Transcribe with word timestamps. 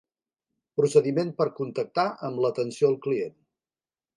Procediment 0.79 1.29
per 1.41 1.47
contactar 1.59 2.07
amb 2.31 2.45
l'atenció 2.47 2.91
al 2.93 2.99
client. 3.05 3.37